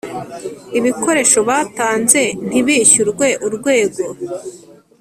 [0.77, 4.03] ibikoresho batanze ntibishyurwe urwego